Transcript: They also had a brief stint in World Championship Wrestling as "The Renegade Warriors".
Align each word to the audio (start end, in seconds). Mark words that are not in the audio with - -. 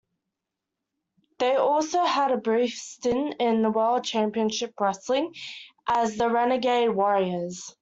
They 1.37 1.57
also 1.57 2.03
had 2.05 2.31
a 2.31 2.37
brief 2.37 2.75
stint 2.75 3.35
in 3.39 3.71
World 3.71 4.03
Championship 4.03 4.73
Wrestling 4.79 5.35
as 5.87 6.17
"The 6.17 6.27
Renegade 6.27 6.89
Warriors". 6.95 7.75